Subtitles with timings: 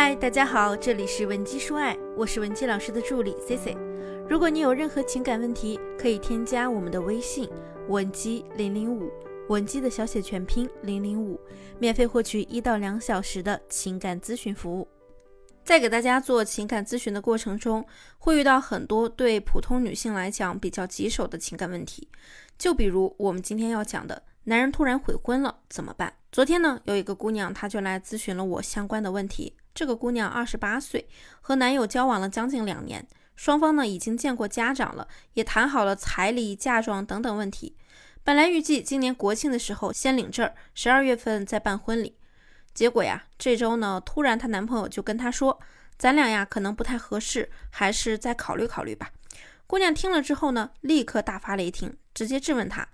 [0.00, 3.76] 嗨，大家好，这里是文姬说爱，我是文姬老师的助理 C C。
[4.28, 7.50] 如果你有任何情感问题，可以添加我们的微信
[7.88, 9.10] 文姬零零五，
[9.48, 11.36] 文姬的小写全拼零零五，
[11.80, 14.86] 免费获取一到两小时的情感咨询服务。
[15.64, 17.84] 在给大家做情感咨询的过程中，
[18.18, 22.08] 会遇到很多对普通女性来讲比较棘手的情感问题，
[22.56, 26.14] 就比如我们今天要讲的，男人突然悔婚了怎么办？
[26.30, 29.54] 昨天呢，有一个姑娘，她就来咨询了我相关的问题。
[29.78, 31.08] 这个姑娘二十八岁，
[31.40, 37.76] 和男友交往了将近两年，双方呢已经见过家长了，也谈好了彩礼、嫁妆等等问题。
[38.24, 42.16] 本来预计今年国庆的时候先领证，十二月份再办婚礼。
[42.74, 45.60] 结果呀，这周呢突然她男朋友就跟她说
[45.96, 49.12] ：“咱俩呀可能不太合适，还是再考虑考虑吧。”
[49.68, 52.88] 姑娘听了之后呢，立刻大发雷霆，直接质问他：“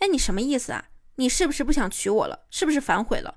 [0.00, 0.86] 哎，你什么意思啊？
[1.14, 2.40] 你是不是不想娶我了？
[2.50, 3.36] 是不是反悔了？”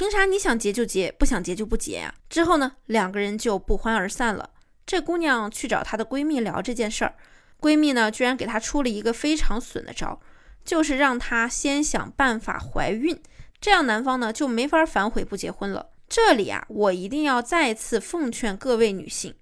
[0.00, 2.14] 凭啥你想结就结，不想结就不结呀？
[2.30, 4.48] 之后呢，两个人就不欢而散了。
[4.86, 7.14] 这姑娘去找她的闺蜜聊这件事儿，
[7.60, 10.18] 闺蜜呢居然给她出了一个非常损的招，
[10.64, 13.20] 就是让她先想办法怀孕，
[13.60, 15.90] 这样男方呢就没法反悔不结婚了。
[16.08, 19.34] 这里啊，我一定要再次奉劝各位女性，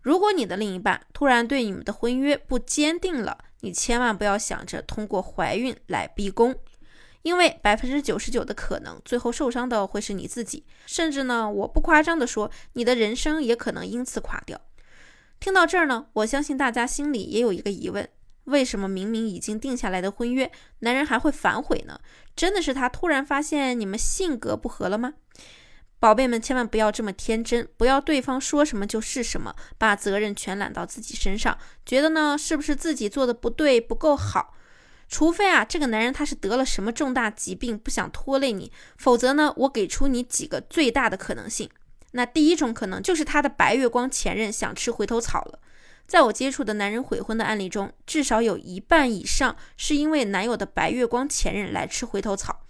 [0.00, 6.54] 如果你的另一半突然对你们的婚约不坚定了，你千万不要想着通过怀孕来逼宫。
[7.22, 14.60] 因为百分之九十九的可能，最后受伤的会是你自己，甚至呢，我不夸张的说，你的人生也可能因此垮掉。
[15.40, 18.08] 听到这儿呢，我相信大家心里也有一个疑问：
[18.44, 20.50] 为什么明明已经定下来的婚约，
[20.80, 22.00] 男人还会反悔呢？
[22.34, 25.14] 真的是他突然发现你们性格不合了吗？
[25.98, 31.56] 宝贝们，千万不要这么天真，不要对方说什么就是什么，把责任全揽到自己身上，
[31.86, 34.54] 觉得呢，是不是自己做的不对，不够好？
[35.12, 41.68] 除非啊，这个男人他是得了什么重大疾病，不想拖累你，否则呢，我给出你几个最大的可能性。
[42.12, 45.58] 那第一种可能就是他的白月光前任想吃回头草了。
[46.06, 52.62] 在我接触的男人悔婚的案例中，至少有一半以上是因为男友的白月光前任来吃回头草，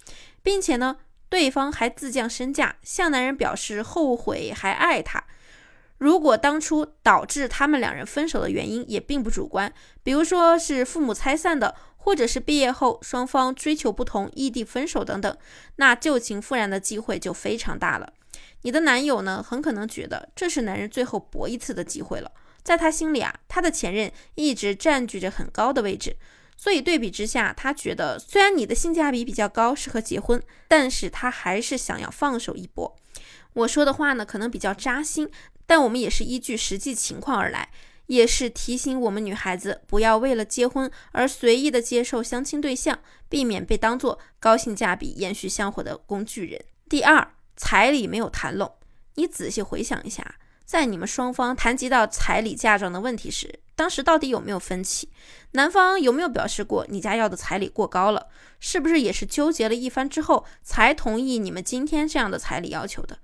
[0.42, 0.96] 并且呢，
[1.28, 5.22] 对方还自降身价，向男人表示后悔还爱他。
[5.98, 11.76] 如果当初导致他们两人分手的原因也并不主观，比如说是父母拆散的。
[12.04, 15.36] 或者是毕业后双方追求不同，异地分手等等，
[15.76, 18.12] 那旧情复燃的机会就非常大了。
[18.62, 22.32] 你的男友呢，很可能觉得这是男人最后搏一次的机会了。
[22.64, 26.16] 在他心里啊，他的前任一直占据着很高的位置，
[26.56, 32.96] 所以对比之下，他觉得虽然你的性价比比较高，适合结婚，但是他还是想要放手一搏。
[33.54, 35.30] 我说的话呢，可能比较扎心，
[35.66, 37.70] 但我们也是依据实际情况而来。
[38.12, 42.98] 也是提醒我们女孩子不要为了结婚而随意的接受相亲对象，
[43.30, 46.62] 避免被当做高性价比、延续香火的工具人。
[46.90, 48.70] 第二，彩礼没有谈拢，
[49.14, 50.34] 你仔细回想一下，
[50.66, 55.08] 在你们双方谈及到彩礼嫁妆的问题时，当时到底有没有分歧？
[55.52, 58.26] 男方有没有表示过你家要的彩礼过高了？
[58.60, 63.18] 是不是也是纠结了一番之后才同意你们今天这样的彩礼要求的？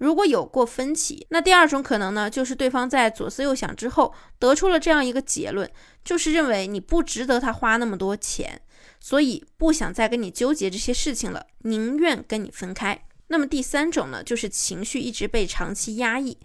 [0.00, 5.70] 如果有过分歧，那第二种可能呢，就是对方在左思右想之后得出了这样一个结论，
[6.02, 8.62] 就是认为你不值得他花那么多钱，
[8.98, 13.04] 所以不想再跟你纠结这些事情了，宁愿跟你分开。
[13.26, 16.38] 那么第三种呢，就是情绪一直被长期压抑，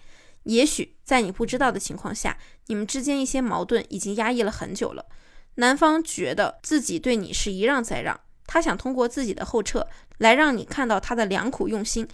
[0.44, 2.38] 也许在你不知道的情况下，
[2.68, 5.06] 你们之间一些矛盾已经压抑了很久了。
[5.56, 9.88] 男方觉得自己对你是一让再让，他想通过自己的后撤
[10.18, 12.06] 来让你看到他的良苦用心。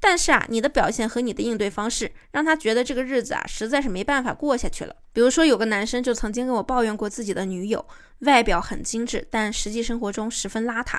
[0.00, 4.94] 但是啊，你的表现和你的应对方式，让他觉得这个日子啊，实在是没办法过下去了。
[5.12, 7.84] 比如说，有个男生就曾经跟我抱怨过自己的女友，
[8.20, 10.98] 外表很精致，但实际生活中十分邋遢。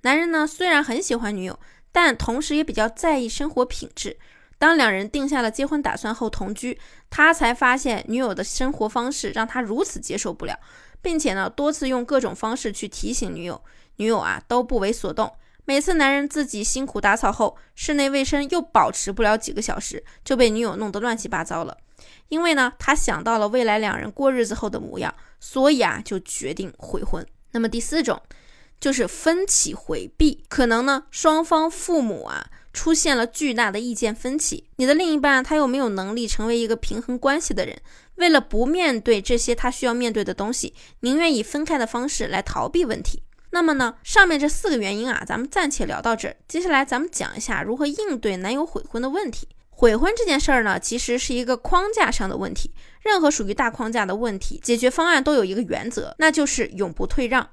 [0.00, 1.58] 男人呢，虽然很喜欢女友，
[1.92, 4.18] 但同时也比较在意生活品质。
[4.58, 6.80] 当两人定下了结婚打算后同居，
[7.10, 10.58] 他才发现女友的生活方式让他如此接受不了，
[11.00, 13.62] 并且呢，多次用各种方式去提醒女友，
[13.96, 15.32] 女友啊都不为所动。
[15.64, 21.78] 每次男人自己辛苦打扫后，室内卫生又保持不了几个小时，就被女友弄得乱七八糟了。
[22.28, 27.24] 因为呢，他想到了未来两人过日子后的模样，所以啊，就决定悔婚。
[27.52, 28.20] 那么第四种
[28.80, 37.80] 就是分歧回避，可能呢，双方父母啊出现了巨大的意见分歧，你的另一半他又没有能力成为一个平衡关系的人，
[38.16, 43.22] 为了不面对这些他需要面对的东西，宁愿以分开的方式来逃避问题。
[43.52, 46.36] 那么呢，上面这四个原因啊，咱们暂且聊到这儿。
[46.48, 49.46] 接下来咱们讲一下如何应对男友悔婚的问题。
[49.68, 52.72] 悔婚这件事儿呢，其实是一个框架上的问题。
[53.02, 57.50] 任何属于大框架的问题，解决方案都有一个原则，那就是永不退让。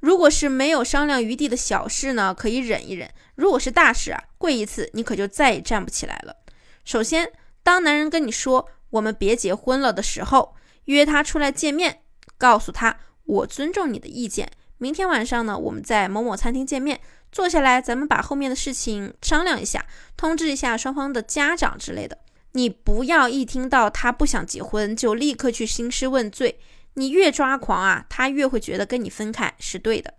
[0.00, 6.36] 如果是没有商量余地的小事呢，可以忍一忍；如果是大事啊，跪一次你可就再也站不起来了。
[6.84, 7.32] 首先，
[7.62, 10.54] 当男人跟你说“我们别结婚了”的时候，
[10.84, 12.02] 约他出来见面，
[12.38, 14.50] 告诉他我尊重你的意见，
[14.84, 17.00] 明天晚上呢，我们在某某餐厅见面，
[17.32, 22.18] 坐下来咱们把后面的事情商量一下，通知一下双方的家长之类的。
[22.52, 26.58] 你不要一听到他不想结婚就立刻去兴师问罪，
[26.96, 30.12] 你越抓狂啊，他越会觉得跟你分开是对的。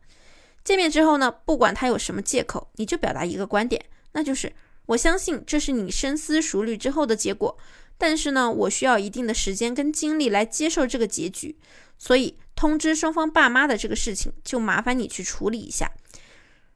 [0.63, 4.51] 见面之后呢，不管他有什么借口，你就表达一个观点，那就是
[4.87, 7.55] 我相信这是你深思熟虑之后的结果。
[7.99, 11.55] 但是呢，我需要一定的时间跟精力来接受这个结局，
[11.99, 15.91] 所以通知双方爸妈的这个事情就麻烦你去处理一下。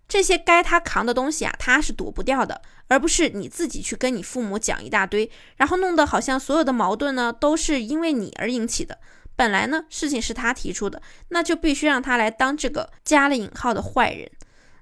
[0.08, 8.98] 这些该他扛的东西啊，他是躲不掉的，而不是你自己去跟你父母讲一大堆，然后弄得好像所有的矛盾呢都是因为你而引起的。
[9.36, 14.30] 本来呢，事情是他提出的，那就必须让他来当这个加了引号的坏人。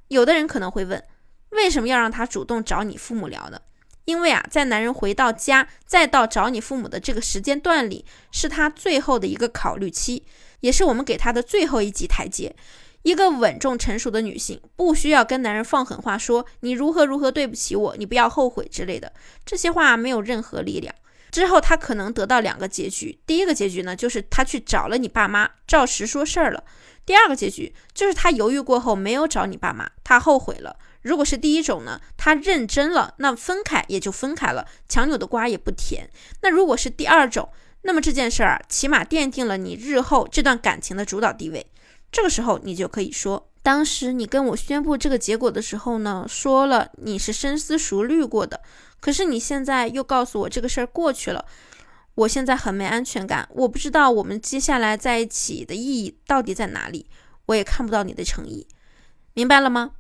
[0.08, 1.04] 有的人可能会问，
[1.50, 3.60] 为什么要让他主动找你父母聊呢？
[4.08, 10.24] 因为啊，在男人回到家再到找你父母的这个时间段里，是他最后的一个考虑期，
[10.62, 12.56] 也是我们给他的最后一级台阶。
[13.04, 19.12] 一个稳重成熟的女性，不需要跟男人放狠话，说你如何如何对不起我，你不要后悔之类的，
[19.46, 20.96] 这些话没有任何力量。
[21.30, 26.64] 之后他可能得到两个结局，第一个结局呢，就是他去找了你爸妈，照实说事儿了；
[27.06, 30.78] 第二个结局就是他犹豫过后没有找你爸妈，他后悔了。
[31.02, 36.10] 如果是第一种呢，他认真了，那分开也就分开了，强扭的瓜也不甜。
[36.42, 37.50] 那如果是第二种，
[37.84, 41.66] 那么这件事儿啊起码奠定了你日后这段感情的主导地位。
[42.12, 48.62] 这个时候你就可以说，当时你跟我宣布这个结果的时候呢，说了你是深思熟虑过的。
[49.00, 51.46] 可是你现在又告诉我这个事儿过去了，
[52.16, 57.06] 我现在很没安全感，我不知道我们接下来在一起的意义到底在哪里，
[57.46, 58.66] 我也看不到你的诚意，
[59.34, 59.92] 明白了吗？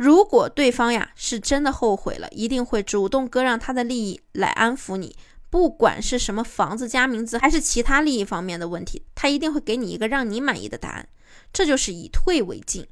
[0.00, 5.14] 如果对方呀是真的后悔了，一定会主动割让他的利益来安抚你，
[5.50, 11.06] 不管是什么房子加名字，还是其他利益方面的问题，他一定会给你一个让你满意的答案，
[11.52, 12.86] 这就是以退为进。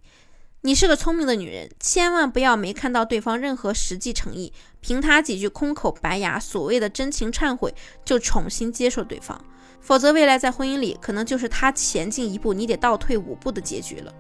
[0.61, 4.53] 你是个聪明的女人，千万不要没看到对方任何实际诚意，
[4.83, 7.75] 凭他几句空口白牙，所谓的真情忏悔，
[8.05, 9.43] 就重新接受对方，
[9.81, 14.13] 否则未来在婚姻里可能就是他前进一步，你得倒退五步的结局了。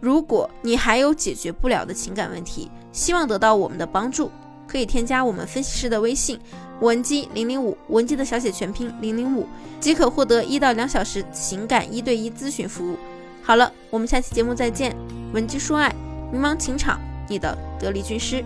[0.00, 4.30] 如果你还有解决不了的情感问题，希望得到我们的帮助，
[4.66, 6.40] 可以添加我们分析师的微信
[6.80, 9.46] 文姬零零五，文姬的小写全拼零零五，
[9.78, 12.96] 即可获得一到两小时情感一对一咨询服务。
[13.42, 14.96] 好了，我们下期节目再见。
[15.32, 15.94] 文姬说爱，
[16.32, 16.98] 迷茫情场，
[17.28, 18.44] 你的得力军师。